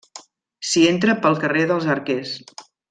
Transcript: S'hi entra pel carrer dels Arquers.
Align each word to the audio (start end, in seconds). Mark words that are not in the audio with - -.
S'hi 0.69 0.85
entra 0.93 1.17
pel 1.27 1.39
carrer 1.45 1.69
dels 1.73 1.89
Arquers. 1.99 2.37